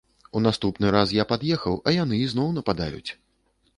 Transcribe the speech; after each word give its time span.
У 0.37 0.39
наступны 0.45 0.93
раз 0.95 1.13
я 1.17 1.25
пад'ехаў, 1.31 1.77
а 1.87 1.93
яны 1.99 2.23
ізноў 2.25 2.49
нападаюць. 2.59 3.11